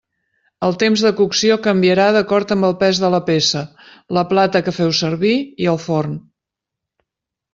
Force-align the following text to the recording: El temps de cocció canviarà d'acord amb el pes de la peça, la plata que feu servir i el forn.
El 0.67 0.71
temps 0.83 1.01
de 1.07 1.09
cocció 1.19 1.57
canviarà 1.67 2.07
d'acord 2.15 2.53
amb 2.55 2.67
el 2.69 2.73
pes 2.79 3.01
de 3.03 3.11
la 3.15 3.19
peça, 3.29 3.63
la 4.19 4.23
plata 4.33 4.61
que 4.69 4.75
feu 4.77 4.95
servir 5.01 5.35
i 5.67 5.71
el 5.75 5.79
forn. 5.87 6.17